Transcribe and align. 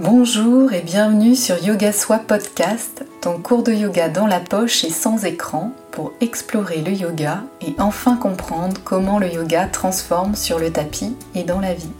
Bonjour 0.00 0.72
et 0.72 0.80
bienvenue 0.80 1.36
sur 1.36 1.62
Yoga 1.62 1.92
Soi 1.92 2.18
Podcast, 2.18 3.04
ton 3.20 3.38
cours 3.38 3.62
de 3.62 3.72
yoga 3.72 4.08
dans 4.08 4.26
la 4.26 4.40
poche 4.40 4.84
et 4.84 4.90
sans 4.90 5.26
écran 5.26 5.70
pour 5.90 6.14
explorer 6.22 6.80
le 6.80 6.92
yoga 6.92 7.44
et 7.60 7.74
enfin 7.78 8.16
comprendre 8.16 8.80
comment 8.84 9.18
le 9.18 9.30
yoga 9.30 9.66
transforme 9.66 10.34
sur 10.34 10.58
le 10.58 10.72
tapis 10.72 11.14
et 11.34 11.44
dans 11.44 11.60
la 11.60 11.74
vie. 11.74 11.92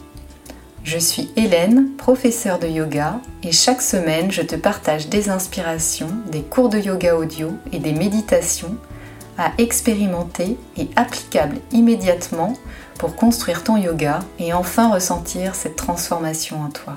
Je 0.84 0.96
suis 0.96 1.30
Hélène, 1.36 1.90
professeure 1.98 2.58
de 2.58 2.66
yoga, 2.66 3.20
et 3.42 3.52
chaque 3.52 3.82
semaine 3.82 4.32
je 4.32 4.42
te 4.42 4.56
partage 4.56 5.10
des 5.10 5.28
inspirations, 5.28 6.10
des 6.30 6.42
cours 6.42 6.70
de 6.70 6.78
yoga 6.78 7.14
audio 7.14 7.50
et 7.72 7.78
des 7.78 7.92
méditations 7.92 8.74
à 9.36 9.52
expérimenter 9.58 10.56
et 10.78 10.88
applicables 10.96 11.58
immédiatement 11.72 12.54
pour 12.98 13.16
construire 13.16 13.62
ton 13.62 13.76
yoga 13.76 14.20
et 14.38 14.54
enfin 14.54 14.90
ressentir 14.90 15.54
cette 15.54 15.76
transformation 15.76 16.62
en 16.62 16.70
toi. 16.70 16.96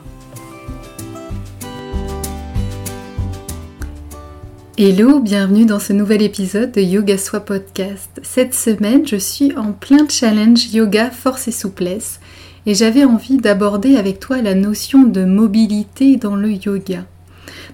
Hello, 4.77 5.21
bienvenue 5.21 5.65
dans 5.65 5.79
ce 5.79 5.93
nouvel 5.93 6.21
épisode 6.21 6.73
de 6.73 6.81
Yoga 6.81 7.17
Soi 7.17 7.39
Podcast. 7.39 8.09
Cette 8.23 8.53
semaine, 8.53 9.07
je 9.07 9.15
suis 9.15 9.55
en 9.55 9.71
plein 9.71 10.05
challenge 10.09 10.73
yoga 10.73 11.11
force 11.11 11.47
et 11.47 11.53
souplesse 11.53 12.19
et 12.65 12.75
j'avais 12.75 13.05
envie 13.05 13.37
d'aborder 13.37 13.95
avec 13.95 14.19
toi 14.19 14.41
la 14.41 14.53
notion 14.53 15.03
de 15.03 15.23
mobilité 15.23 16.17
dans 16.17 16.35
le 16.35 16.51
yoga. 16.51 17.05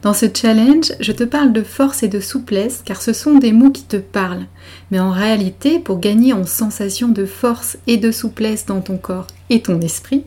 Dans 0.02 0.14
ce 0.16 0.26
challenge, 0.34 0.94
je 1.00 1.12
te 1.12 1.24
parle 1.24 1.54
de 1.54 1.62
force 1.62 2.02
et 2.02 2.08
de 2.08 2.20
souplesse 2.20 2.82
car 2.84 3.00
ce 3.04 3.14
sont 3.14 3.38
des 3.38 3.52
mots 3.52 3.70
qui 3.70 3.84
te 3.84 3.98
parlent. 3.98 4.48
Mais 4.90 5.00
en 5.00 5.12
réalité, 5.12 5.78
pour 5.78 6.00
gagner 6.00 6.34
en 6.34 6.44
sensation 6.46 7.08
de 7.08 7.26
force 7.26 7.78
et 7.86 7.98
de 7.98 8.12
souplesse 8.12 8.66
dans 8.66 8.82
ton 8.82 8.98
corps 8.98 9.28
et 9.52 9.62
ton 9.62 9.80
esprit, 9.80 10.24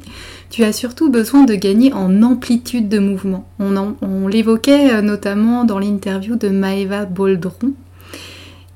tu 0.48 0.62
as 0.62 0.72
surtout 0.72 1.10
besoin 1.10 1.42
de 1.42 1.56
gagner 1.56 1.92
en 1.92 2.22
amplitude 2.22 2.88
de 2.88 3.00
mouvement. 3.00 3.48
On, 3.58 4.28
l'évoquait 4.28 4.92
euh, 4.92 5.02
notamment 5.02 5.64
dans 5.64 5.80
l'interview 5.80 6.36
de 6.36 6.48
Maeva 6.50 7.04
Boldron. 7.04 7.72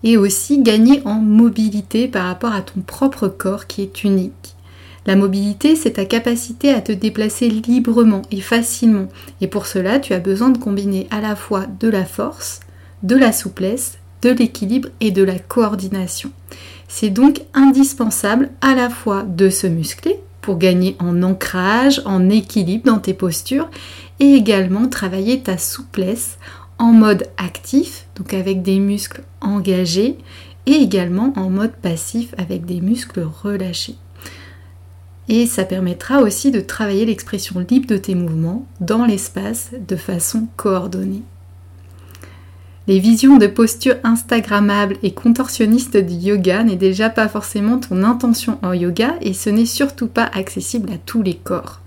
Et 0.02 0.16
aussi 0.16 0.62
gagner 0.62 1.02
en 1.04 1.14
mobilité 1.14 2.08
par 2.08 2.26
rapport 2.26 2.52
à 2.52 2.62
ton 2.62 2.80
propre 2.80 3.28
corps 3.28 3.66
qui 3.66 3.82
est 3.82 4.04
unique. 4.04 4.56
La 5.08 5.16
mobilité, 5.16 5.74
c'est 5.74 5.92
ta 5.92 6.04
capacité 6.04 6.68
à 6.68 6.82
te 6.82 6.92
déplacer 6.92 7.48
librement 7.48 8.20
et 8.30 8.42
facilement. 8.42 9.08
Et 9.40 9.46
pour 9.46 9.64
cela, 9.64 10.00
tu 10.00 10.12
as 10.12 10.18
besoin 10.18 10.50
de 10.50 10.58
combiner 10.58 11.06
à 11.10 11.22
la 11.22 11.34
fois 11.34 11.64
de 11.80 11.88
la 11.88 12.04
force, 12.04 12.60
de 13.02 13.16
la 13.16 13.32
souplesse, 13.32 13.96
de 14.20 14.28
l'équilibre 14.28 14.90
et 15.00 15.10
de 15.10 15.22
la 15.22 15.38
coordination. 15.38 16.30
C'est 16.88 17.08
donc 17.08 17.40
indispensable 17.54 18.50
à 18.60 18.74
la 18.74 18.90
fois 18.90 19.22
de 19.22 19.48
se 19.48 19.66
muscler 19.66 20.20
pour 20.42 20.58
gagner 20.58 20.94
en 20.98 21.22
ancrage, 21.22 22.02
en 22.04 22.28
équilibre 22.28 22.84
dans 22.84 22.98
tes 22.98 23.14
postures 23.14 23.70
et 24.20 24.34
également 24.34 24.88
travailler 24.88 25.40
ta 25.40 25.56
souplesse 25.56 26.36
en 26.76 26.92
mode 26.92 27.28
actif, 27.38 28.04
donc 28.14 28.34
avec 28.34 28.60
des 28.60 28.78
muscles 28.78 29.22
engagés, 29.40 30.18
et 30.66 30.72
également 30.72 31.32
en 31.34 31.48
mode 31.48 31.72
passif 31.72 32.34
avec 32.36 32.66
des 32.66 32.82
muscles 32.82 33.26
relâchés. 33.42 33.96
Et 35.28 35.46
ça 35.46 35.64
permettra 35.64 36.20
aussi 36.22 36.50
de 36.50 36.60
travailler 36.60 37.04
l'expression 37.04 37.64
libre 37.68 37.86
de 37.86 37.98
tes 37.98 38.14
mouvements 38.14 38.66
dans 38.80 39.04
l'espace 39.04 39.70
de 39.86 39.96
façon 39.96 40.48
coordonnée. 40.56 41.22
Les 42.86 43.00
visions 43.00 43.36
de 43.36 43.46
postures 43.46 43.96
Instagrammables 44.02 44.96
et 45.02 45.12
contorsionnistes 45.12 45.98
du 45.98 46.14
yoga 46.14 46.64
n'est 46.64 46.76
déjà 46.76 47.10
pas 47.10 47.28
forcément 47.28 47.78
ton 47.78 48.02
intention 48.02 48.58
en 48.62 48.72
yoga 48.72 49.16
et 49.20 49.34
ce 49.34 49.50
n'est 49.50 49.66
surtout 49.66 50.06
pas 50.06 50.24
accessible 50.24 50.90
à 50.90 50.96
tous 50.96 51.22
les 51.22 51.34
corps. 51.34 51.80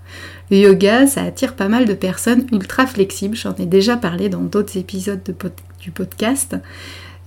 Le 0.52 0.58
yoga, 0.58 1.08
ça 1.08 1.22
attire 1.22 1.56
pas 1.56 1.66
mal 1.66 1.86
de 1.86 1.94
personnes 1.94 2.46
ultra 2.52 2.86
flexibles, 2.86 3.36
j'en 3.36 3.56
ai 3.56 3.66
déjà 3.66 3.96
parlé 3.96 4.28
dans 4.28 4.42
d'autres 4.42 4.76
épisodes 4.76 5.22
du 5.80 5.90
podcast. 5.90 6.56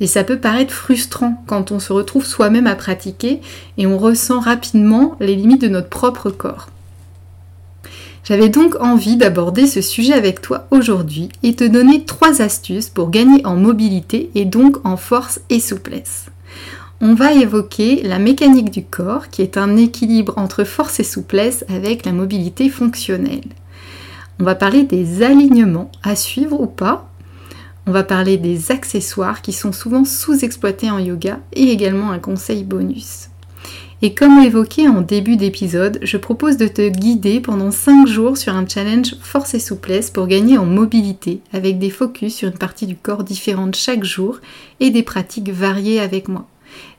Et 0.01 0.07
ça 0.07 0.23
peut 0.23 0.39
paraître 0.39 0.73
frustrant 0.73 1.43
quand 1.47 1.71
on 1.71 1.79
se 1.79 1.93
retrouve 1.93 2.25
soi-même 2.25 2.67
à 2.67 2.75
pratiquer 2.75 3.41
et 3.77 3.87
on 3.87 3.97
ressent 3.97 4.39
rapidement 4.39 5.15
les 5.19 5.35
limites 5.35 5.61
de 5.61 5.69
notre 5.69 5.89
propre 5.89 6.29
corps. 6.29 6.67
J'avais 8.25 8.49
donc 8.49 8.75
envie 8.81 9.17
d'aborder 9.17 9.67
ce 9.67 9.81
sujet 9.81 10.13
avec 10.13 10.41
toi 10.41 10.67
aujourd'hui 10.71 11.29
et 11.43 11.55
te 11.55 11.63
donner 11.63 12.05
trois 12.05 12.41
astuces 12.41 12.89
pour 12.89 13.11
gagner 13.11 13.45
en 13.45 13.55
mobilité 13.55 14.31
et 14.33 14.45
donc 14.45 14.83
en 14.83 14.97
force 14.97 15.39
et 15.51 15.59
souplesse. 15.59 16.25
On 17.01 17.13
va 17.13 17.33
évoquer 17.33 18.01
la 18.03 18.17
mécanique 18.17 18.71
du 18.71 18.83
corps 18.83 19.29
qui 19.29 19.43
est 19.43 19.57
un 19.57 19.77
équilibre 19.77 20.33
entre 20.37 20.63
force 20.63 20.99
et 20.99 21.03
souplesse 21.03 21.65
avec 21.69 22.05
la 22.05 22.13
mobilité 22.13 22.69
fonctionnelle. 22.69 23.43
On 24.39 24.43
va 24.43 24.55
parler 24.55 24.83
des 24.83 25.21
alignements 25.21 25.91
à 26.01 26.15
suivre 26.15 26.59
ou 26.59 26.67
pas 26.67 27.09
on 27.87 27.91
va 27.91 28.03
parler 28.03 28.37
des 28.37 28.71
accessoires 28.71 29.41
qui 29.41 29.53
sont 29.53 29.71
souvent 29.71 30.05
sous-exploités 30.05 30.89
en 30.89 30.99
yoga 30.99 31.39
et 31.53 31.71
également 31.71 32.11
un 32.11 32.19
conseil 32.19 32.63
bonus. 32.63 33.29
Et 34.01 34.13
comme 34.13 34.39
évoqué 34.39 34.87
en 34.87 35.01
début 35.01 35.37
d'épisode, 35.37 35.99
je 36.01 36.17
propose 36.17 36.57
de 36.57 36.67
te 36.67 36.89
guider 36.89 37.39
pendant 37.39 37.71
5 37.71 38.07
jours 38.07 38.37
sur 38.37 38.53
un 38.53 38.67
challenge 38.67 39.15
force 39.21 39.53
et 39.53 39.59
souplesse 39.59 40.09
pour 40.09 40.27
gagner 40.27 40.57
en 40.57 40.65
mobilité 40.65 41.41
avec 41.53 41.79
des 41.79 41.89
focus 41.89 42.35
sur 42.35 42.49
une 42.49 42.57
partie 42.57 42.87
du 42.87 42.95
corps 42.95 43.23
différente 43.23 43.75
chaque 43.75 44.03
jour 44.03 44.41
et 44.79 44.89
des 44.89 45.03
pratiques 45.03 45.49
variées 45.49 46.01
avec 46.01 46.27
moi. 46.27 46.45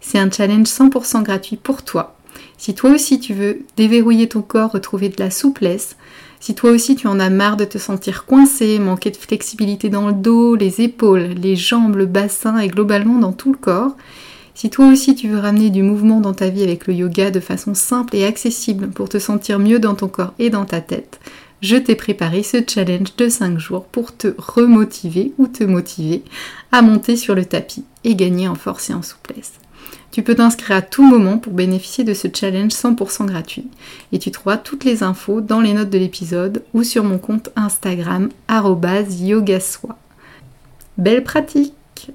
C'est 0.01 0.19
un 0.19 0.31
challenge 0.31 0.69
100% 0.69 1.23
gratuit 1.23 1.57
pour 1.57 1.83
toi. 1.83 2.17
Si 2.57 2.75
toi 2.75 2.91
aussi 2.91 3.21
tu 3.21 3.35
veux 3.35 3.61
déverrouiller 3.77 4.29
ton 4.29 4.41
corps, 4.41 4.73
retrouver 4.73 5.11
de 5.11 5.23
la 5.23 5.31
souplesse, 5.31 5.97
si 6.41 6.55
toi 6.55 6.71
aussi 6.71 6.97
tu 6.97 7.07
en 7.07 7.21
as 7.21 7.31
marre 7.31 7.57
de 7.57 7.65
te 7.65 7.79
sentir 7.79 8.25
coincé, 8.25 8.79
manquer 8.79 9.11
de 9.11 9.17
flexibilité 9.17 9.89
dans 9.89 10.09
le 10.09 10.13
dos, 10.13 10.55
les 10.55 10.81
épaules, 10.81 11.35
les 11.41 11.57
jambes, 11.57 11.97
le 11.97 12.07
bassin 12.07 12.59
et 12.59 12.69
globalement 12.69 13.19
dans 13.19 13.33
tout 13.33 13.53
le 13.53 13.59
corps, 13.59 13.97
si 14.55 14.71
toi 14.71 14.87
aussi 14.87 15.15
tu 15.15 15.29
veux 15.29 15.39
ramener 15.39 15.71
du 15.71 15.83
mouvement 15.83 16.21
dans 16.21 16.33
ta 16.33 16.49
vie 16.49 16.63
avec 16.63 16.87
le 16.87 16.95
yoga 16.95 17.31
de 17.31 17.41
façon 17.41 17.75
simple 17.75 18.17
et 18.17 18.25
accessible 18.25 18.89
pour 18.89 19.09
te 19.09 19.19
sentir 19.19 19.59
mieux 19.59 19.79
dans 19.79 19.95
ton 19.95 20.09
corps 20.09 20.33
et 20.39 20.51
dans 20.51 20.65
ta 20.65 20.81
tête, 20.81 21.21
je 21.63 21.77
t'ai 21.77 21.95
préparé 21.95 22.43
ce 22.43 22.59
challenge 22.67 23.17
de 23.17 23.29
5 23.29 23.59
jours 23.59 23.85
pour 23.85 24.17
te 24.17 24.29
remotiver 24.39 25.33
ou 25.39 25.47
te 25.47 25.65
motiver 25.65 26.23
à 26.73 26.83
monter 26.83 27.17
sur 27.17 27.35
le 27.35 27.45
tapis 27.45 27.85
et 28.05 28.15
gagner 28.15 28.49
en 28.49 28.55
force 28.55 28.91
et 28.91 28.95
en 28.95 29.03
souplesse. 29.03 29.53
Tu 30.11 30.23
peux 30.23 30.35
t'inscrire 30.35 30.79
à 30.79 30.83
tout 30.83 31.03
moment 31.03 31.37
pour 31.37 31.53
bénéficier 31.53 32.03
de 32.03 32.15
ce 32.15 32.29
challenge 32.33 32.73
100% 32.73 33.27
gratuit. 33.27 33.69
Et 34.13 34.19
tu 34.19 34.31
trouveras 34.31 34.57
toutes 34.57 34.85
les 34.85 35.03
infos 35.03 35.41
dans 35.41 35.61
les 35.61 35.75
notes 35.75 35.91
de 35.91 35.99
l'épisode 35.99 36.63
ou 36.73 36.85
sur 36.85 37.05
mon 37.05 37.19
compte 37.19 37.51
Instagram 37.55 38.31
yogasoi. 38.49 39.99
Belle 40.97 41.23
pratique 41.23 42.11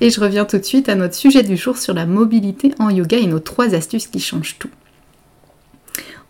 Et 0.00 0.10
je 0.10 0.20
reviens 0.20 0.44
tout 0.44 0.58
de 0.58 0.64
suite 0.64 0.88
à 0.88 0.96
notre 0.96 1.14
sujet 1.14 1.44
du 1.44 1.56
jour 1.56 1.78
sur 1.78 1.94
la 1.94 2.06
mobilité 2.06 2.74
en 2.80 2.90
yoga 2.90 3.18
et 3.18 3.26
nos 3.26 3.38
trois 3.38 3.74
astuces 3.74 4.08
qui 4.08 4.18
changent 4.18 4.56
tout. 4.58 4.70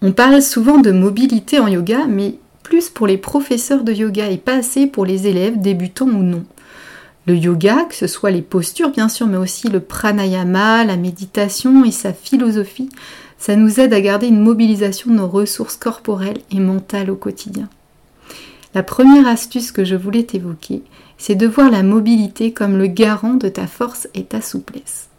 On 0.02 0.12
parle 0.12 0.42
souvent 0.42 0.78
de 0.78 0.92
mobilité 0.92 1.58
en 1.58 1.68
yoga, 1.68 2.06
mais 2.06 2.34
plus 2.62 2.90
pour 2.90 3.06
les 3.06 3.16
professeurs 3.16 3.82
de 3.82 3.92
yoga 3.92 4.30
et 4.30 4.36
pas 4.36 4.56
assez 4.56 4.86
pour 4.86 5.06
les 5.06 5.26
élèves 5.26 5.58
débutants 5.58 6.06
ou 6.06 6.22
non. 6.22 6.44
Le 7.28 7.36
yoga, 7.36 7.84
que 7.84 7.94
ce 7.94 8.06
soit 8.06 8.30
les 8.30 8.40
postures 8.40 8.88
bien 8.88 9.10
sûr, 9.10 9.26
mais 9.26 9.36
aussi 9.36 9.68
le 9.68 9.80
pranayama, 9.80 10.86
la 10.86 10.96
méditation 10.96 11.84
et 11.84 11.90
sa 11.90 12.14
philosophie, 12.14 12.88
ça 13.36 13.54
nous 13.54 13.80
aide 13.80 13.92
à 13.92 14.00
garder 14.00 14.28
une 14.28 14.40
mobilisation 14.40 15.10
de 15.10 15.16
nos 15.16 15.28
ressources 15.28 15.76
corporelles 15.76 16.40
et 16.50 16.58
mentales 16.58 17.10
au 17.10 17.16
quotidien. 17.16 17.68
La 18.74 18.82
première 18.82 19.28
astuce 19.28 19.72
que 19.72 19.84
je 19.84 19.94
voulais 19.94 20.22
t'évoquer, 20.22 20.82
c'est 21.18 21.34
de 21.34 21.46
voir 21.46 21.70
la 21.70 21.82
mobilité 21.82 22.54
comme 22.54 22.78
le 22.78 22.86
garant 22.86 23.34
de 23.34 23.50
ta 23.50 23.66
force 23.66 24.08
et 24.14 24.24
ta 24.24 24.40
souplesse. 24.40 25.10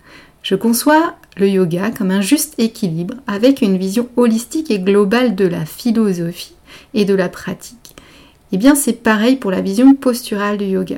Je 0.41 0.55
conçois 0.55 1.13
le 1.37 1.47
yoga 1.47 1.91
comme 1.91 2.09
un 2.09 2.21
juste 2.21 2.55
équilibre 2.57 3.17
avec 3.27 3.61
une 3.61 3.77
vision 3.77 4.09
holistique 4.17 4.71
et 4.71 4.79
globale 4.79 5.35
de 5.35 5.45
la 5.45 5.63
philosophie 5.63 6.55
et 6.95 7.05
de 7.05 7.13
la 7.13 7.29
pratique. 7.29 7.95
Eh 8.51 8.57
bien 8.57 8.73
c'est 8.73 8.93
pareil 8.93 9.35
pour 9.35 9.51
la 9.51 9.61
vision 9.61 9.93
posturale 9.93 10.57
du 10.57 10.65
yoga. 10.65 10.97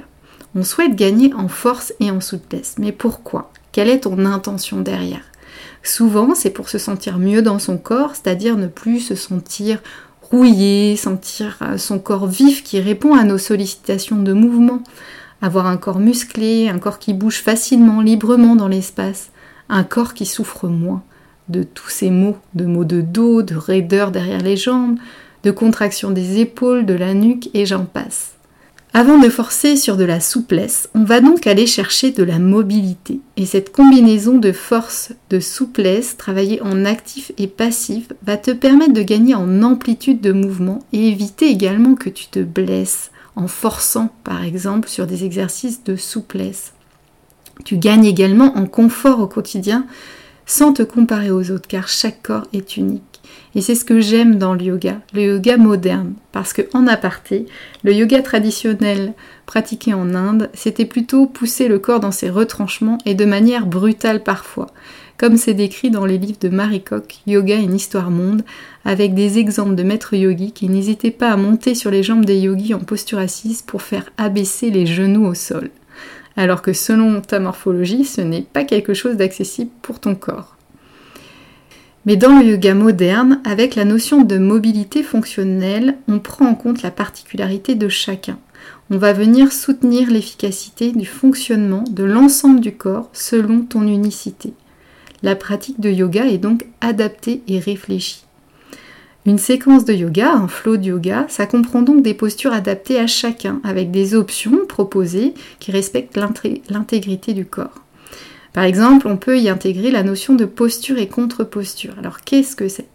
On 0.55 0.63
souhaite 0.63 0.95
gagner 0.95 1.33
en 1.33 1.47
force 1.47 1.93
et 1.99 2.11
en 2.11 2.19
souplesse. 2.19 2.75
Mais 2.77 2.91
pourquoi? 2.91 3.51
Quelle 3.71 3.89
est 3.89 4.01
ton 4.01 4.25
intention 4.25 4.81
derrière? 4.81 5.23
Souvent, 5.83 6.35
c'est 6.35 6.49
pour 6.49 6.69
se 6.69 6.77
sentir 6.77 7.17
mieux 7.17 7.41
dans 7.41 7.59
son 7.59 7.77
corps, 7.77 8.15
c'est-à-dire 8.15 8.57
ne 8.57 8.67
plus 8.67 8.99
se 8.99 9.15
sentir 9.15 9.79
rouillé, 10.21 10.95
sentir 10.95 11.57
euh, 11.61 11.77
son 11.77 11.99
corps 11.99 12.27
vif 12.27 12.63
qui 12.63 12.79
répond 12.79 13.15
à 13.15 13.23
nos 13.23 13.37
sollicitations 13.37 14.21
de 14.21 14.33
mouvement, 14.33 14.81
avoir 15.41 15.67
un 15.67 15.77
corps 15.77 15.99
musclé, 15.99 16.69
un 16.69 16.79
corps 16.79 16.99
qui 16.99 17.13
bouge 17.13 17.41
facilement, 17.41 18.01
librement 18.01 18.55
dans 18.55 18.67
l'espace, 18.67 19.31
un 19.69 19.83
corps 19.83 20.13
qui 20.13 20.25
souffre 20.25 20.67
moins 20.67 21.03
de 21.49 21.63
tous 21.63 21.89
ces 21.89 22.11
maux, 22.11 22.37
de 22.53 22.65
maux 22.65 22.85
de 22.85 23.01
dos, 23.01 23.41
de 23.41 23.55
raideur 23.55 24.11
derrière 24.11 24.41
les 24.41 24.57
jambes, 24.57 24.97
de 25.43 25.51
contraction 25.51 26.11
des 26.11 26.39
épaules, 26.39 26.85
de 26.85 26.93
la 26.93 27.13
nuque 27.13 27.49
et 27.53 27.65
j'en 27.65 27.85
passe. 27.85 28.30
Avant 28.93 29.17
de 29.17 29.29
forcer 29.29 29.77
sur 29.77 29.95
de 29.95 30.03
la 30.03 30.19
souplesse, 30.19 30.89
on 30.93 31.05
va 31.05 31.21
donc 31.21 31.47
aller 31.47 31.65
chercher 31.65 32.11
de 32.11 32.23
la 32.23 32.39
mobilité. 32.39 33.21
Et 33.37 33.45
cette 33.45 33.71
combinaison 33.71 34.37
de 34.37 34.51
force, 34.51 35.13
de 35.29 35.39
souplesse, 35.39 36.17
travailler 36.17 36.61
en 36.61 36.83
actif 36.83 37.31
et 37.37 37.47
passif, 37.47 38.09
va 38.23 38.35
te 38.35 38.51
permettre 38.51 38.91
de 38.91 39.01
gagner 39.01 39.33
en 39.33 39.63
amplitude 39.63 40.19
de 40.19 40.33
mouvement 40.33 40.79
et 40.91 41.07
éviter 41.07 41.47
également 41.47 41.95
que 41.95 42.09
tu 42.09 42.27
te 42.27 42.39
blesses 42.39 43.11
en 43.37 43.47
forçant 43.47 44.09
par 44.25 44.43
exemple 44.43 44.89
sur 44.89 45.07
des 45.07 45.23
exercices 45.23 45.85
de 45.85 45.95
souplesse. 45.95 46.73
Tu 47.63 47.77
gagnes 47.77 48.05
également 48.05 48.57
en 48.57 48.65
confort 48.65 49.21
au 49.21 49.27
quotidien 49.27 49.85
sans 50.45 50.73
te 50.73 50.83
comparer 50.83 51.31
aux 51.31 51.49
autres 51.51 51.67
car 51.69 51.87
chaque 51.87 52.23
corps 52.23 52.47
est 52.51 52.75
unique. 52.75 53.10
Et 53.55 53.61
c'est 53.61 53.75
ce 53.75 53.85
que 53.85 53.99
j'aime 53.99 54.37
dans 54.37 54.53
le 54.53 54.63
yoga, 54.63 55.01
le 55.13 55.23
yoga 55.23 55.57
moderne. 55.57 56.13
Parce 56.31 56.53
que, 56.53 56.61
en 56.73 56.87
aparté, 56.87 57.45
le 57.83 57.93
yoga 57.93 58.21
traditionnel 58.21 59.13
pratiqué 59.45 59.93
en 59.93 60.15
Inde, 60.15 60.49
c'était 60.53 60.85
plutôt 60.85 61.25
pousser 61.25 61.67
le 61.67 61.79
corps 61.79 61.99
dans 61.99 62.11
ses 62.11 62.29
retranchements 62.29 62.97
et 63.05 63.15
de 63.15 63.25
manière 63.25 63.65
brutale 63.65 64.23
parfois. 64.23 64.67
Comme 65.17 65.37
c'est 65.37 65.53
décrit 65.53 65.91
dans 65.91 66.05
les 66.05 66.17
livres 66.17 66.39
de 66.39 66.49
Marie 66.49 66.83
Koch, 66.83 67.19
Yoga 67.27 67.55
une 67.55 67.75
histoire 67.75 68.09
monde, 68.09 68.43
avec 68.85 69.13
des 69.13 69.37
exemples 69.37 69.75
de 69.75 69.83
maîtres 69.83 70.15
yogis 70.15 70.51
qui 70.51 70.67
n'hésitaient 70.67 71.11
pas 71.11 71.29
à 71.29 71.37
monter 71.37 71.75
sur 71.75 71.91
les 71.91 72.01
jambes 72.01 72.25
des 72.25 72.39
yogis 72.39 72.73
en 72.73 72.79
posture 72.79 73.19
assise 73.19 73.61
pour 73.61 73.83
faire 73.83 74.09
abaisser 74.17 74.71
les 74.71 74.87
genoux 74.87 75.25
au 75.25 75.35
sol. 75.35 75.69
Alors 76.37 76.61
que 76.61 76.73
selon 76.73 77.21
ta 77.21 77.39
morphologie, 77.39 78.05
ce 78.05 78.21
n'est 78.21 78.41
pas 78.41 78.63
quelque 78.63 78.93
chose 78.93 79.15
d'accessible 79.15 79.69
pour 79.81 79.99
ton 79.99 80.15
corps. 80.15 80.55
Mais 82.05 82.15
dans 82.15 82.39
le 82.39 82.45
yoga 82.45 82.73
moderne, 82.73 83.41
avec 83.45 83.75
la 83.75 83.85
notion 83.85 84.23
de 84.23 84.39
mobilité 84.39 85.03
fonctionnelle, 85.03 85.97
on 86.07 86.17
prend 86.17 86.47
en 86.47 86.55
compte 86.55 86.81
la 86.81 86.89
particularité 86.89 87.75
de 87.75 87.89
chacun. 87.89 88.39
On 88.89 88.97
va 88.97 89.13
venir 89.13 89.51
soutenir 89.51 90.09
l'efficacité 90.09 90.91
du 90.91 91.05
fonctionnement 91.05 91.83
de 91.89 92.03
l'ensemble 92.03 92.59
du 92.59 92.73
corps 92.73 93.09
selon 93.13 93.61
ton 93.61 93.83
unicité. 93.83 94.53
La 95.21 95.35
pratique 95.35 95.79
de 95.79 95.91
yoga 95.91 96.25
est 96.25 96.39
donc 96.39 96.65
adaptée 96.81 97.43
et 97.47 97.59
réfléchie. 97.59 98.25
Une 99.27 99.37
séquence 99.37 99.85
de 99.85 99.93
yoga, 99.93 100.33
un 100.33 100.47
flow 100.47 100.77
de 100.77 100.85
yoga, 100.85 101.27
ça 101.29 101.45
comprend 101.45 101.83
donc 101.83 102.01
des 102.01 102.15
postures 102.15 102.53
adaptées 102.53 102.99
à 102.99 103.05
chacun, 103.05 103.61
avec 103.63 103.91
des 103.91 104.15
options 104.15 104.65
proposées 104.67 105.35
qui 105.59 105.71
respectent 105.71 106.17
l'intégrité 106.69 107.33
du 107.33 107.45
corps. 107.45 107.75
Par 108.53 108.63
exemple, 108.63 109.07
on 109.07 109.17
peut 109.17 109.39
y 109.39 109.49
intégrer 109.49 109.91
la 109.91 110.03
notion 110.03 110.35
de 110.35 110.45
posture 110.45 110.97
et 110.97 111.07
contre-posture. 111.07 111.95
Alors 111.97 112.21
qu'est-ce 112.21 112.55
que 112.55 112.67
c'est? 112.67 112.87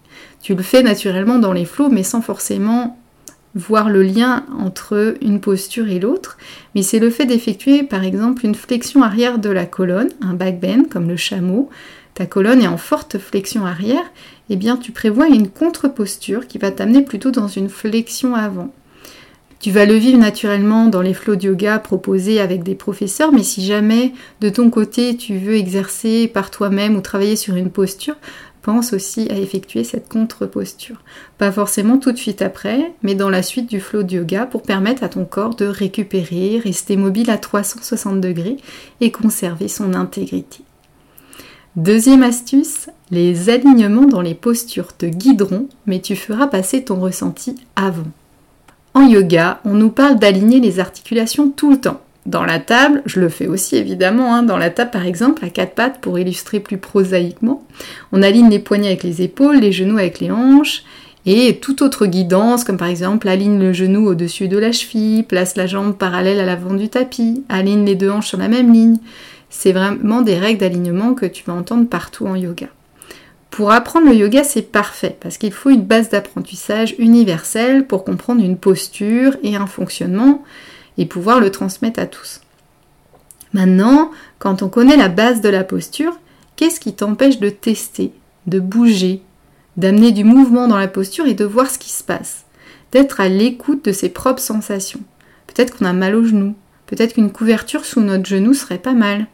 Tu 0.43 0.55
le 0.55 0.63
fais 0.63 0.83
naturellement 0.83 1.39
dans 1.39 1.53
les 1.53 1.65
flots, 1.65 1.89
mais 1.89 2.03
sans 2.03 2.21
forcément 2.21 2.99
voir 3.55 3.89
le 3.89 4.03
lien 4.03 4.45
entre 4.59 5.17
une 5.23 5.41
posture 5.41 5.89
et 5.89 5.99
l'autre, 5.99 6.37
mais 6.75 6.83
c'est 6.83 6.99
le 6.99 7.09
fait 7.09 7.25
d'effectuer 7.25 7.83
par 7.83 8.05
exemple 8.05 8.45
une 8.45 8.55
flexion 8.55 9.03
arrière 9.03 9.39
de 9.39 9.49
la 9.49 9.65
colonne, 9.65 10.11
un 10.21 10.35
back 10.35 10.61
bend 10.61 10.89
comme 10.91 11.09
le 11.09 11.17
chameau, 11.17 11.71
ta 12.13 12.27
colonne 12.27 12.61
est 12.61 12.69
en 12.69 12.77
forte 12.77 13.19
flexion 13.19 13.65
arrière, 13.65 14.05
eh 14.51 14.57
bien 14.57 14.77
tu 14.77 14.93
prévois 14.93 15.29
une 15.29 15.49
contre-posture 15.49 16.47
qui 16.47 16.59
va 16.59 16.71
t'amener 16.71 17.01
plutôt 17.01 17.31
dans 17.31 17.49
une 17.49 17.71
flexion 17.71 18.35
avant. 18.35 18.73
Tu 19.59 19.71
vas 19.71 19.87
le 19.87 19.95
vivre 19.95 20.19
naturellement 20.19 20.87
dans 20.87 21.01
les 21.01 21.15
flots 21.15 21.37
de 21.37 21.47
yoga 21.47 21.79
proposés 21.79 22.41
avec 22.41 22.63
des 22.63 22.75
professeurs, 22.75 23.33
mais 23.33 23.43
si 23.43 23.65
jamais 23.65 24.13
de 24.41 24.49
ton 24.49 24.71
côté 24.71 25.17
tu 25.17 25.39
veux 25.39 25.57
exercer 25.57 26.29
par 26.29 26.51
toi-même 26.51 26.95
ou 26.95 27.01
travailler 27.01 27.37
sur 27.37 27.57
une 27.57 27.71
posture, 27.71 28.17
pense 28.67 28.93
aussi 28.93 29.29
à 29.31 29.39
effectuer 29.39 29.85
cette 29.85 30.09
contre-posture. 30.09 31.01
Pas 31.39 31.53
forcément 31.53 31.99
tout 31.99 32.11
de 32.11 32.17
suite 32.19 32.43
après, 32.43 32.93
mais 33.03 33.15
dans 33.15 33.31
la 33.31 33.45
suite 33.45 33.71
du 33.71 33.79
flow 33.79 34.03
de 34.03 34.17
yoga 34.17 34.45
pour 34.45 34.63
permettre 34.63 35.05
à 35.05 35.09
ton 35.09 35.25
corps 35.25 35.55
de 35.55 35.67
récupérer, 35.67 36.61
rester 36.63 36.97
mobile 36.97 37.31
à 37.31 37.39
360 37.39 38.21
degrés 38.21 38.57
et 39.01 39.13
conserver 39.13 39.69
son 39.69 39.95
intégrité. 39.95 40.65
Deuxième 41.77 42.25
astuce, 42.25 42.89
les 43.13 43.51
alignements 43.51 44.07
dans 44.07 44.21
les 44.21 44.35
postures 44.35 44.97
te 44.97 45.07
guideront, 45.07 45.69
mais 45.87 46.01
tu 46.01 46.17
feras 46.17 46.49
passer 46.49 46.83
ton 46.83 46.99
ressenti 46.99 47.55
avant. 47.77 48.11
En 48.97 49.07
yoga, 49.07 49.61
on 49.67 49.75
nous 49.75 49.91
parle 49.91 50.19
d'aligner 50.19 50.59
les 50.59 50.81
articulations 50.81 51.51
tout 51.51 51.71
le 51.71 51.79
temps. 51.79 52.01
Dans 52.25 52.45
la 52.45 52.59
table, 52.59 53.03
je 53.05 53.21
le 53.21 53.29
fais 53.29 53.47
aussi 53.47 53.77
évidemment, 53.77 54.35
hein. 54.35 54.43
dans 54.43 54.57
la 54.57 54.71
table 54.71 54.91
par 54.91 55.05
exemple, 55.05 55.45
à 55.45 55.51
quatre 55.51 55.75
pattes 55.75 56.01
pour 56.01 56.19
illustrer 56.19 56.61
plus 56.61 56.79
prosaïquement, 56.79 57.63
on 58.13 58.23
aligne 58.23 58.49
les 58.49 58.59
poignets 58.59 58.87
avec 58.87 59.03
les 59.03 59.21
épaules, 59.21 59.59
les 59.59 59.71
genoux 59.71 59.99
avec 59.99 60.19
les 60.19 60.31
hanches, 60.31 60.83
et 61.27 61.59
toute 61.59 61.83
autre 61.83 62.07
guidance, 62.07 62.65
comme 62.65 62.79
par 62.79 62.89
exemple 62.89 63.29
aligne 63.29 63.59
le 63.59 63.75
genou 63.75 64.09
au-dessus 64.09 64.49
de 64.49 64.57
la 64.57 64.73
cheville, 64.73 65.25
place 65.25 65.57
la 65.57 65.67
jambe 65.67 65.95
parallèle 65.95 66.41
à 66.41 66.47
l'avant 66.47 66.73
du 66.73 66.89
tapis, 66.89 67.45
aligne 67.51 67.85
les 67.85 67.97
deux 67.97 68.09
hanches 68.09 68.29
sur 68.29 68.39
la 68.39 68.49
même 68.49 68.73
ligne. 68.73 68.97
C'est 69.51 69.73
vraiment 69.73 70.23
des 70.23 70.39
règles 70.39 70.61
d'alignement 70.61 71.13
que 71.13 71.27
tu 71.27 71.45
vas 71.45 71.53
entendre 71.53 71.87
partout 71.87 72.27
en 72.27 72.35
yoga. 72.35 72.69
Pour 73.57 73.73
apprendre 73.73 74.09
le 74.09 74.15
yoga, 74.15 74.45
c'est 74.45 74.71
parfait 74.71 75.17
parce 75.19 75.39
qu'il 75.39 75.51
faut 75.51 75.71
une 75.71 75.87
base 75.87 76.11
d'apprentissage 76.11 76.95
universelle 76.99 77.87
pour 77.87 78.05
comprendre 78.05 78.45
une 78.45 78.59
posture 78.59 79.35
et 79.43 79.57
un 79.57 79.67
fonctionnement 79.67 80.45
et 80.99 81.07
pouvoir 81.07 81.41
le 81.41 81.51
transmettre 81.51 81.99
à 81.99 82.05
tous. 82.05 82.43
Maintenant, 83.55 84.11
quand 84.39 84.61
on 84.61 84.69
connaît 84.69 84.99
la 84.99 85.09
base 85.09 85.41
de 85.41 85.49
la 85.49 85.65
posture, 85.65 86.21
qu'est-ce 86.57 86.81
qui 86.81 86.93
t'empêche 86.93 87.41
de 87.41 87.49
tester, 87.49 88.13
de 88.47 88.61
bouger, 88.61 89.23
d'amener 89.79 90.13
du 90.13 90.23
mouvement 90.23 90.69
dans 90.69 90.77
la 90.77 90.87
posture 90.87 91.25
et 91.25 91.33
de 91.33 91.47
voir 91.47 91.71
ce 91.71 91.79
qui 91.79 91.91
se 91.91 92.05
passe, 92.05 92.45
d'être 92.93 93.23
à 93.23 93.31
l'écoute 93.31 93.87
de 93.87 93.93
ses 93.93 94.11
propres 94.11 94.43
sensations? 94.43 95.01
Peut-être 95.47 95.79
qu'on 95.79 95.87
a 95.87 95.95
mal 95.95 96.15
au 96.15 96.25
genou, 96.27 96.55
peut-être 96.85 97.15
qu'une 97.15 97.33
couverture 97.33 97.87
sous 97.87 98.03
notre 98.03 98.27
genou 98.27 98.53
serait 98.53 98.77
pas 98.77 98.93
mal, 98.93 99.29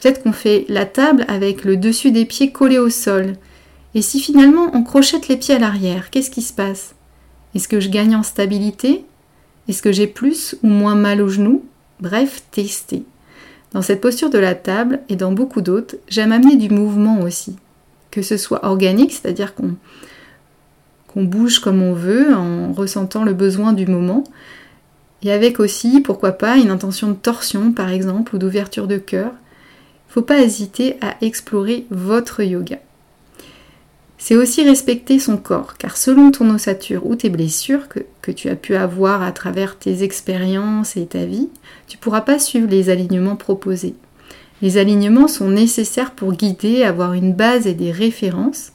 Peut-être 0.00 0.22
qu'on 0.22 0.32
fait 0.32 0.64
la 0.68 0.86
table 0.86 1.24
avec 1.28 1.64
le 1.64 1.76
dessus 1.76 2.12
des 2.12 2.24
pieds 2.24 2.52
collé 2.52 2.78
au 2.78 2.90
sol. 2.90 3.34
Et 3.94 4.02
si 4.02 4.20
finalement 4.20 4.70
on 4.74 4.82
crochette 4.82 5.28
les 5.28 5.36
pieds 5.36 5.56
à 5.56 5.58
l'arrière, 5.58 6.10
qu'est-ce 6.10 6.30
qui 6.30 6.42
se 6.42 6.52
passe? 6.52 6.94
Est-ce 7.54 7.68
que 7.68 7.80
je 7.80 7.88
gagne 7.88 8.14
en 8.14 8.22
stabilité? 8.22 9.04
Est-ce 9.68 9.82
que 9.82 9.92
j'ai 9.92 10.06
plus 10.06 10.54
ou 10.62 10.68
moins 10.68 10.94
mal 10.94 11.20
au 11.20 11.28
genou 11.28 11.64
Bref, 12.00 12.42
tester. 12.52 13.02
Dans 13.72 13.82
cette 13.82 14.00
posture 14.00 14.30
de 14.30 14.38
la 14.38 14.54
table 14.54 15.00
et 15.08 15.16
dans 15.16 15.32
beaucoup 15.32 15.60
d'autres, 15.60 15.96
j'aime 16.08 16.32
amener 16.32 16.56
du 16.56 16.70
mouvement 16.70 17.20
aussi. 17.20 17.56
Que 18.10 18.22
ce 18.22 18.36
soit 18.36 18.64
organique, 18.64 19.12
c'est-à-dire 19.12 19.54
qu'on 19.54 19.74
qu'on 21.08 21.24
bouge 21.24 21.58
comme 21.58 21.82
on 21.82 21.94
veut 21.94 22.34
en 22.34 22.72
ressentant 22.74 23.24
le 23.24 23.32
besoin 23.32 23.72
du 23.72 23.86
moment, 23.86 24.24
et 25.22 25.32
avec 25.32 25.58
aussi, 25.58 26.00
pourquoi 26.00 26.32
pas, 26.32 26.58
une 26.58 26.70
intention 26.70 27.08
de 27.08 27.14
torsion 27.14 27.72
par 27.72 27.88
exemple 27.88 28.36
ou 28.36 28.38
d'ouverture 28.38 28.86
de 28.86 28.98
cœur, 28.98 29.32
faut 30.08 30.22
pas 30.22 30.40
hésiter 30.40 30.96
à 31.00 31.16
explorer 31.20 31.86
votre 31.90 32.42
yoga. 32.42 32.78
C'est 34.20 34.34
aussi 34.34 34.64
respecter 34.64 35.20
son 35.20 35.36
corps, 35.36 35.76
car 35.78 35.96
selon 35.96 36.32
ton 36.32 36.50
ossature 36.50 37.06
ou 37.06 37.14
tes 37.14 37.30
blessures 37.30 37.86
que, 37.88 38.00
que, 38.20 38.32
tu 38.32 38.48
as 38.48 38.56
pu 38.56 38.74
avoir 38.74 39.22
à 39.22 39.30
travers 39.30 39.78
tes 39.78 40.02
expériences 40.02 40.96
et 40.96 41.06
ta 41.06 41.24
vie, 41.24 41.48
tu 41.86 41.96
ne 41.96 42.00
pourras 42.00 42.22
pas 42.22 42.40
suivre 42.40 42.68
les 42.68 42.90
alignements 42.90 43.36
proposés. 43.36 43.94
Les 44.60 44.76
alignements 44.76 45.28
sont 45.28 45.48
nécessaires 45.48 46.10
pour 46.10 46.32
guider, 46.32 46.82
avoir 46.82 47.12
une 47.12 47.32
base 47.32 47.68
et 47.68 47.74
des 47.74 47.92
références. 47.92 48.72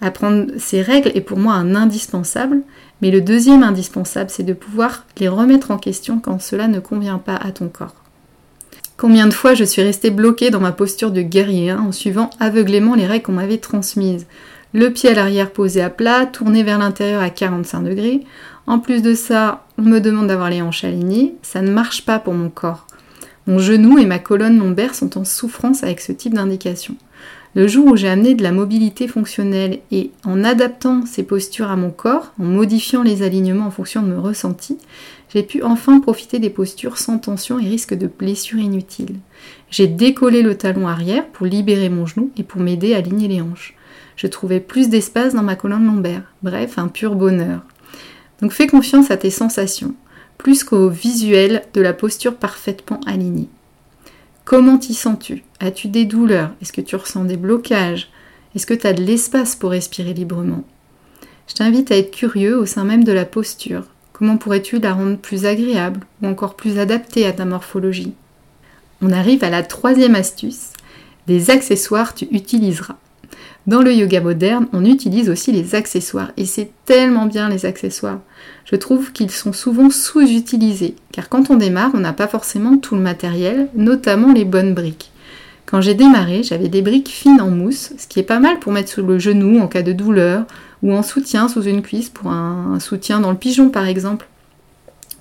Apprendre 0.00 0.52
ces 0.58 0.82
règles 0.82 1.10
est 1.14 1.20
pour 1.20 1.38
moi 1.38 1.54
un 1.54 1.74
indispensable, 1.74 2.62
mais 3.02 3.10
le 3.10 3.20
deuxième 3.20 3.64
indispensable, 3.64 4.30
c'est 4.30 4.44
de 4.44 4.52
pouvoir 4.52 5.04
les 5.18 5.28
remettre 5.28 5.72
en 5.72 5.78
question 5.78 6.20
quand 6.20 6.40
cela 6.40 6.68
ne 6.68 6.78
convient 6.78 7.18
pas 7.18 7.36
à 7.36 7.50
ton 7.50 7.68
corps. 7.68 8.05
Combien 8.96 9.26
de 9.26 9.34
fois 9.34 9.52
je 9.52 9.64
suis 9.64 9.82
restée 9.82 10.10
bloquée 10.10 10.48
dans 10.48 10.60
ma 10.60 10.72
posture 10.72 11.10
de 11.10 11.20
guerrier 11.20 11.70
hein, 11.70 11.84
en 11.86 11.92
suivant 11.92 12.30
aveuglément 12.40 12.94
les 12.94 13.06
règles 13.06 13.24
qu'on 13.26 13.32
m'avait 13.32 13.58
transmises. 13.58 14.26
Le 14.72 14.90
pied 14.90 15.10
à 15.10 15.14
l'arrière 15.14 15.50
posé 15.50 15.82
à 15.82 15.90
plat, 15.90 16.24
tourné 16.24 16.62
vers 16.62 16.78
l'intérieur 16.78 17.22
à 17.22 17.28
45 17.28 17.82
degrés. 17.82 18.22
En 18.66 18.78
plus 18.78 19.02
de 19.02 19.14
ça, 19.14 19.66
on 19.76 19.82
me 19.82 20.00
demande 20.00 20.28
d'avoir 20.28 20.48
les 20.48 20.62
hanches 20.62 20.84
alignées. 20.84 21.34
Ça 21.42 21.60
ne 21.60 21.70
marche 21.70 22.06
pas 22.06 22.18
pour 22.18 22.32
mon 22.32 22.48
corps. 22.48 22.86
Mon 23.46 23.58
genou 23.58 23.98
et 23.98 24.06
ma 24.06 24.18
colonne 24.18 24.58
lombaire 24.58 24.94
sont 24.94 25.18
en 25.18 25.24
souffrance 25.24 25.82
avec 25.82 26.00
ce 26.00 26.12
type 26.12 26.34
d'indication. 26.34 26.96
Le 27.54 27.68
jour 27.68 27.86
où 27.86 27.96
j'ai 27.96 28.08
amené 28.08 28.34
de 28.34 28.42
la 28.42 28.52
mobilité 28.52 29.08
fonctionnelle 29.08 29.78
et 29.90 30.10
en 30.24 30.44
adaptant 30.44 31.06
ces 31.06 31.22
postures 31.22 31.70
à 31.70 31.76
mon 31.76 31.90
corps, 31.90 32.34
en 32.38 32.44
modifiant 32.44 33.02
les 33.02 33.22
alignements 33.22 33.66
en 33.66 33.70
fonction 33.70 34.02
de 34.02 34.08
mes 34.08 34.20
ressentis, 34.20 34.78
j'ai 35.32 35.42
pu 35.42 35.62
enfin 35.62 36.00
profiter 36.00 36.38
des 36.38 36.50
postures 36.50 36.98
sans 36.98 37.18
tension 37.18 37.58
et 37.58 37.66
risque 37.66 37.94
de 37.94 38.08
blessure 38.08 38.58
inutile. 38.58 39.16
J'ai 39.70 39.86
décollé 39.86 40.42
le 40.42 40.56
talon 40.56 40.86
arrière 40.86 41.26
pour 41.26 41.46
libérer 41.46 41.88
mon 41.88 42.04
genou 42.04 42.30
et 42.36 42.42
pour 42.42 42.60
m'aider 42.60 42.94
à 42.94 42.98
aligner 42.98 43.28
les 43.28 43.40
hanches. 43.40 43.74
Je 44.16 44.26
trouvais 44.26 44.60
plus 44.60 44.88
d'espace 44.88 45.34
dans 45.34 45.42
ma 45.42 45.56
colonne 45.56 45.86
lombaire. 45.86 46.24
Bref, 46.42 46.78
un 46.78 46.88
pur 46.88 47.14
bonheur. 47.14 47.62
Donc 48.42 48.52
fais 48.52 48.66
confiance 48.66 49.10
à 49.10 49.16
tes 49.16 49.30
sensations, 49.30 49.94
plus 50.46 50.62
qu'au 50.62 50.88
visuel 50.88 51.64
de 51.74 51.80
la 51.80 51.92
posture 51.92 52.36
parfaitement 52.36 53.00
alignée. 53.04 53.48
Comment 54.44 54.78
t'y 54.78 54.94
sens-tu? 54.94 55.42
As-tu 55.58 55.88
des 55.88 56.04
douleurs? 56.04 56.52
Est-ce 56.62 56.72
que 56.72 56.80
tu 56.80 56.94
ressens 56.94 57.24
des 57.24 57.36
blocages? 57.36 58.12
Est-ce 58.54 58.64
que 58.64 58.72
tu 58.72 58.86
as 58.86 58.92
de 58.92 59.02
l'espace 59.02 59.56
pour 59.56 59.72
respirer 59.72 60.14
librement? 60.14 60.62
Je 61.48 61.54
t'invite 61.54 61.90
à 61.90 61.96
être 61.96 62.12
curieux 62.12 62.56
au 62.56 62.64
sein 62.64 62.84
même 62.84 63.02
de 63.02 63.10
la 63.10 63.24
posture, 63.24 63.86
Comment 64.12 64.36
pourrais-tu 64.36 64.78
la 64.78 64.92
rendre 64.92 65.18
plus 65.18 65.46
agréable 65.46 66.06
ou 66.22 66.28
encore 66.28 66.54
plus 66.54 66.78
adaptée 66.78 67.26
à 67.26 67.32
ta 67.32 67.44
morphologie? 67.44 68.14
On 69.02 69.10
arrive 69.10 69.42
à 69.42 69.50
la 69.50 69.64
troisième 69.64 70.14
astuce. 70.14 70.68
Des 71.26 71.50
accessoires 71.50 72.14
tu 72.14 72.28
utiliseras. 72.30 72.98
Dans 73.66 73.82
le 73.82 73.92
yoga 73.92 74.20
moderne, 74.20 74.68
on 74.72 74.84
utilise 74.84 75.28
aussi 75.28 75.50
les 75.50 75.74
accessoires 75.74 76.30
et 76.36 76.44
c'est 76.44 76.70
tellement 76.84 77.26
bien 77.26 77.48
les 77.48 77.66
accessoires. 77.66 78.20
Je 78.64 78.76
trouve 78.76 79.10
qu'ils 79.10 79.32
sont 79.32 79.52
souvent 79.52 79.90
sous-utilisés 79.90 80.94
car 81.10 81.28
quand 81.28 81.50
on 81.50 81.56
démarre, 81.56 81.90
on 81.94 81.98
n'a 81.98 82.12
pas 82.12 82.28
forcément 82.28 82.78
tout 82.78 82.94
le 82.94 83.00
matériel, 83.00 83.68
notamment 83.74 84.32
les 84.32 84.44
bonnes 84.44 84.72
briques. 84.72 85.10
Quand 85.66 85.80
j'ai 85.80 85.94
démarré, 85.94 86.44
j'avais 86.44 86.68
des 86.68 86.80
briques 86.80 87.08
fines 87.08 87.40
en 87.40 87.50
mousse, 87.50 87.92
ce 87.98 88.06
qui 88.06 88.20
est 88.20 88.22
pas 88.22 88.38
mal 88.38 88.60
pour 88.60 88.70
mettre 88.70 88.88
sous 88.88 89.04
le 89.04 89.18
genou 89.18 89.58
en 89.58 89.66
cas 89.66 89.82
de 89.82 89.92
douleur 89.92 90.44
ou 90.84 90.92
en 90.92 91.02
soutien 91.02 91.48
sous 91.48 91.62
une 91.62 91.82
cuisse 91.82 92.08
pour 92.08 92.30
un, 92.30 92.78
soutien 92.78 93.18
dans 93.18 93.32
le 93.32 93.36
pigeon 93.36 93.70
par 93.70 93.88
exemple. 93.88 94.28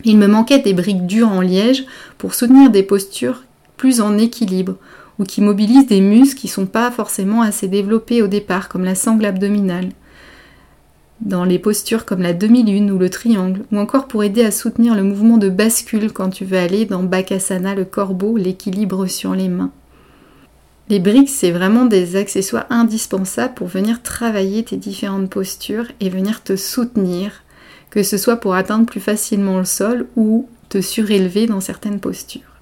Il 0.03 0.19
me 0.19 0.27
manquait 0.27 0.59
des 0.59 0.73
briques 0.73 1.07
dures 1.07 1.31
en 1.31 1.41
liège 1.41 1.85
pour 2.19 2.35
soutenir 2.35 2.69
des 2.69 2.83
postures 2.83 3.43
plus 3.75 4.01
en 4.01 4.19
équilibre 4.19 4.75
ou 5.19 5.23
qui 5.23 5.41
mobilisent 5.41 5.87
des 5.87 6.01
muscles 6.01 6.39
qui 6.39 6.47
ne 6.47 6.51
sont 6.51 6.65
pas 6.65 6.91
forcément 6.91 7.41
assez 7.41 7.67
développés 7.67 8.21
au 8.21 8.27
départ, 8.27 8.69
comme 8.69 8.83
la 8.83 8.95
sangle 8.95 9.25
abdominale. 9.25 9.89
Dans 11.21 11.45
les 11.45 11.59
postures 11.59 12.05
comme 12.05 12.21
la 12.21 12.33
demi-lune 12.33 12.91
ou 12.91 12.97
le 12.97 13.09
triangle, 13.09 13.63
ou 13.71 13.77
encore 13.77 14.07
pour 14.07 14.23
aider 14.23 14.43
à 14.43 14.51
soutenir 14.51 14.95
le 14.95 15.03
mouvement 15.03 15.37
de 15.37 15.49
bascule 15.49 16.11
quand 16.11 16.29
tu 16.29 16.43
veux 16.43 16.57
aller 16.57 16.85
dans 16.85 17.03
Bakasana, 17.03 17.73
le 17.73 17.85
corbeau, 17.85 18.35
l'équilibre 18.35 19.07
sur 19.07 19.33
les 19.33 19.47
mains. 19.47 19.71
Les 20.89 20.99
briques, 20.99 21.29
c'est 21.29 21.51
vraiment 21.51 21.85
des 21.85 22.15
accessoires 22.15 22.67
indispensables 22.69 23.55
pour 23.55 23.67
venir 23.67 24.03
travailler 24.03 24.63
tes 24.63 24.77
différentes 24.77 25.29
postures 25.29 25.87
et 25.99 26.09
venir 26.09 26.43
te 26.43 26.55
soutenir, 26.55 27.43
que 27.89 28.03
ce 28.03 28.17
soit 28.17 28.37
pour 28.37 28.53
atteindre 28.53 28.85
plus 28.85 28.99
facilement 28.99 29.57
le 29.57 29.65
sol 29.65 30.07
ou 30.15 30.47
te 30.69 30.81
surélever 30.81 31.47
dans 31.47 31.61
certaines 31.61 31.99
postures. 31.99 32.54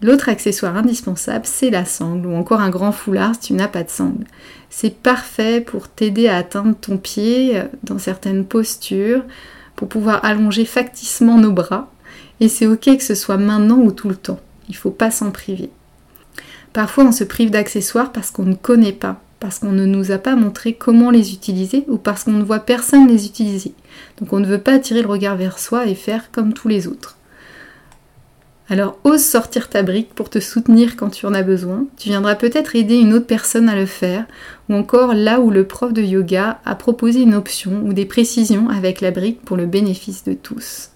L'autre 0.00 0.28
accessoire 0.28 0.76
indispensable, 0.76 1.44
c'est 1.44 1.70
la 1.70 1.84
sangle 1.84 2.28
ou 2.28 2.34
encore 2.34 2.60
un 2.60 2.70
grand 2.70 2.92
foulard 2.92 3.34
si 3.34 3.48
tu 3.48 3.52
n'as 3.54 3.66
pas 3.66 3.82
de 3.82 3.90
sangle. 3.90 4.26
C'est 4.70 4.94
parfait 4.94 5.60
pour 5.60 5.88
t'aider 5.88 6.28
à 6.28 6.36
atteindre 6.36 6.76
ton 6.80 6.98
pied 6.98 7.58
euh, 7.58 7.64
dans 7.82 7.98
certaines 7.98 8.44
postures, 8.44 9.24
pour 9.74 9.88
pouvoir 9.88 10.24
allonger 10.24 10.64
facticement 10.64 11.38
nos 11.38 11.52
bras. 11.52 11.90
Et 12.40 12.48
c'est 12.48 12.68
ok 12.68 12.96
que 12.96 13.02
ce 13.02 13.16
soit 13.16 13.38
maintenant 13.38 13.78
ou 13.78 13.90
tout 13.90 14.08
le 14.08 14.14
temps. 14.14 14.38
Il 14.68 14.72
ne 14.72 14.76
faut 14.76 14.90
pas 14.90 15.10
s'en 15.10 15.32
priver. 15.32 15.70
Parfois, 16.72 17.04
on 17.04 17.12
se 17.12 17.24
prive 17.24 17.50
d'accessoires 17.50 18.12
parce 18.12 18.30
qu'on 18.30 18.44
ne 18.44 18.54
connaît 18.54 18.92
pas, 18.92 19.20
parce 19.40 19.58
qu'on 19.58 19.72
ne 19.72 19.86
nous 19.86 20.12
a 20.12 20.18
pas 20.18 20.36
montré 20.36 20.74
comment 20.74 21.10
les 21.10 21.32
utiliser 21.32 21.84
ou 21.88 21.96
parce 21.96 22.22
qu'on 22.22 22.32
ne 22.32 22.44
voit 22.44 22.60
personne 22.60 23.08
les 23.08 23.26
utiliser. 23.26 23.74
Donc 24.20 24.32
on 24.32 24.38
ne 24.38 24.46
veut 24.46 24.60
pas 24.60 24.74
attirer 24.74 25.02
le 25.02 25.08
regard 25.08 25.36
vers 25.36 25.58
soi 25.58 25.86
et 25.86 25.96
faire 25.96 26.30
comme 26.30 26.52
tous 26.52 26.68
les 26.68 26.86
autres. 26.86 27.17
Alors 28.70 28.98
ose 29.04 29.24
sortir 29.24 29.70
ta 29.70 29.82
brique 29.82 30.14
pour 30.14 30.28
te 30.28 30.40
soutenir 30.40 30.96
quand 30.96 31.08
tu 31.08 31.24
en 31.24 31.32
as 31.32 31.42
besoin. 31.42 31.86
Tu 31.96 32.10
viendras 32.10 32.34
peut-être 32.34 32.76
aider 32.76 32.96
une 32.96 33.14
autre 33.14 33.26
personne 33.26 33.68
à 33.68 33.74
le 33.74 33.86
faire, 33.86 34.26
ou 34.68 34.74
encore 34.74 35.14
là 35.14 35.40
où 35.40 35.50
le 35.50 35.66
prof 35.66 35.94
de 35.94 36.02
yoga 36.02 36.60
a 36.66 36.74
proposé 36.74 37.22
une 37.22 37.34
option 37.34 37.82
ou 37.84 37.94
des 37.94 38.04
précisions 38.04 38.68
avec 38.68 39.00
la 39.00 39.10
brique 39.10 39.40
pour 39.42 39.56
le 39.56 39.64
bénéfice 39.64 40.22
de 40.24 40.34
tous. 40.34 40.90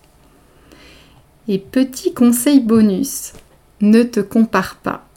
Et 1.48 1.58
petit 1.58 2.12
conseil 2.12 2.60
bonus, 2.60 3.32
ne 3.80 4.02
te 4.02 4.20
compare 4.20 4.76
pas. 4.76 5.08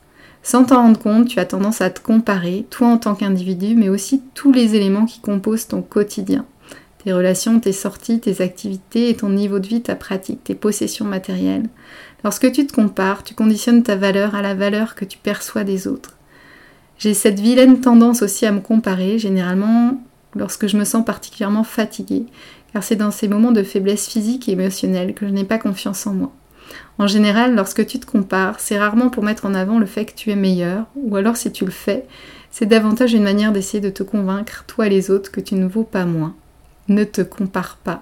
Sans 0.41 0.63
t'en 0.63 0.77
rendre 0.77 0.99
compte, 0.99 1.27
tu 1.27 1.39
as 1.39 1.45
tendance 1.45 1.81
à 1.81 1.89
te 1.89 1.99
comparer, 1.99 2.65
toi 2.69 2.87
en 2.87 2.97
tant 2.97 3.15
qu'individu, 3.15 3.75
mais 3.75 3.89
aussi 3.89 4.21
tous 4.33 4.51
les 4.51 4.75
éléments 4.75 5.05
qui 5.05 5.19
composent 5.19 5.67
ton 5.67 5.81
quotidien. 5.81 6.45
Tes 7.03 7.13
relations, 7.13 7.59
tes 7.59 7.71
sorties, 7.71 8.19
tes 8.19 8.41
activités 8.41 9.09
et 9.09 9.15
ton 9.15 9.29
niveau 9.29 9.59
de 9.59 9.67
vie, 9.67 9.81
ta 9.81 9.95
pratique, 9.95 10.43
tes 10.43 10.55
possessions 10.55 11.05
matérielles. 11.05 11.69
Lorsque 12.25 12.51
tu 12.51 12.65
te 12.65 12.73
compares, 12.73 13.23
tu 13.23 13.35
conditionnes 13.35 13.83
ta 13.83 13.95
valeur 13.95 14.33
à 14.33 14.41
la 14.41 14.55
valeur 14.55 14.95
que 14.95 15.05
tu 15.05 15.19
perçois 15.19 15.63
des 15.63 15.87
autres. 15.87 16.17
J'ai 16.97 17.13
cette 17.13 17.39
vilaine 17.39 17.81
tendance 17.81 18.23
aussi 18.23 18.47
à 18.47 18.51
me 18.51 18.61
comparer, 18.61 19.19
généralement 19.19 20.01
lorsque 20.33 20.65
je 20.65 20.75
me 20.75 20.85
sens 20.85 21.05
particulièrement 21.05 21.63
fatiguée, 21.63 22.25
car 22.73 22.83
c'est 22.83 22.95
dans 22.95 23.11
ces 23.11 23.27
moments 23.27 23.51
de 23.51 23.61
faiblesse 23.61 24.07
physique 24.07 24.49
et 24.49 24.53
émotionnelle 24.53 25.13
que 25.13 25.27
je 25.27 25.31
n'ai 25.31 25.43
pas 25.43 25.59
confiance 25.59 26.07
en 26.07 26.13
moi. 26.15 26.31
En 26.97 27.05
général, 27.05 27.53
lorsque 27.53 27.85
tu 27.85 27.99
te 27.99 28.07
compares, 28.07 28.59
c'est 28.59 28.79
rarement 28.79 29.11
pour 29.11 29.23
mettre 29.23 29.45
en 29.45 29.53
avant 29.53 29.77
le 29.77 29.85
fait 29.85 30.05
que 30.05 30.15
tu 30.15 30.31
es 30.31 30.35
meilleur, 30.35 30.87
ou 30.95 31.15
alors 31.17 31.37
si 31.37 31.51
tu 31.51 31.63
le 31.63 31.69
fais, 31.69 32.07
c'est 32.49 32.65
davantage 32.65 33.13
une 33.13 33.21
manière 33.21 33.51
d'essayer 33.51 33.81
de 33.81 33.91
te 33.91 34.01
convaincre, 34.01 34.63
toi 34.65 34.87
et 34.87 34.89
les 34.89 35.11
autres, 35.11 35.31
que 35.31 35.41
tu 35.41 35.53
ne 35.53 35.67
vaux 35.67 35.83
pas 35.83 36.05
moins. 36.05 36.33
Ne 36.87 37.03
te 37.03 37.21
compare 37.21 37.77
pas 37.83 38.01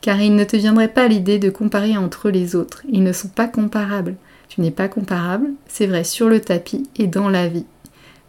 car 0.00 0.20
il 0.20 0.34
ne 0.34 0.44
te 0.44 0.56
viendrait 0.56 0.88
pas 0.88 1.08
l'idée 1.08 1.38
de 1.38 1.50
comparer 1.50 1.96
entre 1.96 2.30
les 2.30 2.56
autres. 2.56 2.82
Ils 2.88 3.02
ne 3.02 3.12
sont 3.12 3.28
pas 3.28 3.48
comparables. 3.48 4.16
Tu 4.48 4.60
n'es 4.60 4.70
pas 4.70 4.88
comparable, 4.88 5.50
c'est 5.68 5.86
vrai 5.86 6.04
sur 6.04 6.28
le 6.28 6.40
tapis 6.40 6.88
et 6.96 7.06
dans 7.06 7.28
la 7.28 7.48
vie. 7.48 7.66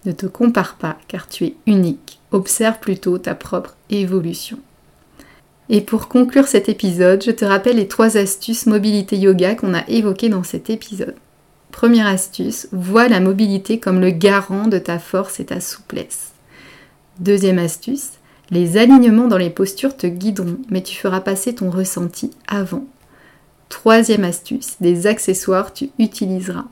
Ne 0.05 0.11
te 0.11 0.25
compare 0.25 0.75
pas, 0.75 0.97
car 1.07 1.27
tu 1.27 1.45
es 1.45 1.55
unique. 1.65 2.19
Observe 2.31 2.79
plutôt 2.79 3.17
ta 3.17 3.35
propre 3.35 3.75
évolution. 3.89 4.59
Et 5.69 5.81
pour 5.81 6.09
conclure 6.09 6.47
cet 6.47 6.69
épisode, 6.69 7.23
je 7.23 7.31
te 7.31 7.45
rappelle 7.45 7.77
les 7.77 7.87
trois 7.87 8.17
astuces 8.17 8.65
mobilité 8.65 9.17
yoga 9.17 9.55
qu'on 9.55 9.73
a 9.73 9.87
évoquées 9.87 10.29
dans 10.29 10.43
cet 10.43 10.69
épisode. 10.69 11.15
Première 11.71 12.07
astuce, 12.07 12.67
vois 12.71 13.07
la 13.07 13.21
mobilité 13.21 13.79
comme 13.79 14.01
le 14.01 14.11
garant 14.11 14.67
de 14.67 14.77
ta 14.77 14.99
force 14.99 15.39
et 15.39 15.45
ta 15.45 15.61
souplesse. 15.61 16.33
Deuxième 17.19 17.59
astuce, 17.59 18.11
les 18.51 18.77
alignements 18.77 19.27
dans 19.27 19.37
les 19.37 19.49
postures 19.49 19.95
te 19.95 20.07
guideront, 20.07 20.57
mais 20.69 20.81
tu 20.81 20.95
feras 20.95 21.21
passer 21.21 21.55
ton 21.55 21.69
ressenti 21.69 22.31
avant. 22.47 22.85
Troisième 23.69 24.25
astuce, 24.25 24.75
des 24.81 25.07
accessoires 25.07 25.73
tu 25.73 25.89
utiliseras. 25.97 26.65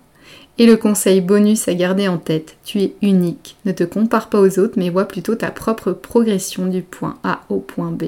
Et 0.58 0.66
le 0.66 0.76
conseil 0.76 1.22
bonus 1.22 1.70
à 1.70 1.74
garder 1.74 2.10
en 2.10 2.18
tête, 2.18 2.58
tu 2.66 2.82
es 2.82 2.94
unique. 3.02 3.56
Ne 3.66 3.72
te 3.72 3.86
compare 3.86 4.28
pas 4.28 4.42
aux 4.42 4.60
autres, 4.60 4.74
mais 4.76 4.90
vois 4.90 5.06
plutôt 5.06 5.36
ta 5.36 5.52
propre 5.52 5.94
progression 5.94 6.66
du 6.66 6.82
point 6.82 7.18
A 7.24 7.44
au 7.48 7.60
point 7.60 7.92
B. 7.92 8.08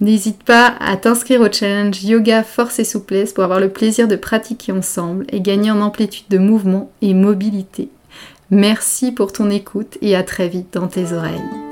N'hésite 0.00 0.42
pas 0.42 0.74
à 0.80 0.96
t'inscrire 0.96 1.40
au 1.40 1.52
challenge 1.52 2.02
Yoga 2.02 2.42
Force 2.42 2.80
et 2.80 2.84
Souplesse 2.84 3.32
pour 3.32 3.44
avoir 3.44 3.60
le 3.60 3.68
plaisir 3.68 4.08
de 4.08 4.16
pratiquer 4.16 4.72
ensemble 4.72 5.24
et 5.28 5.40
gagner 5.40 5.70
en 5.70 5.80
amplitude 5.80 6.26
de 6.28 6.38
mouvement 6.38 6.90
et 7.00 7.14
mobilité. 7.14 7.90
Merci 8.50 9.12
pour 9.12 9.32
ton 9.32 9.50
écoute 9.50 9.96
et 10.02 10.16
à 10.16 10.24
très 10.24 10.48
vite 10.48 10.74
dans 10.74 10.88
tes 10.88 11.12
oreilles. 11.12 11.63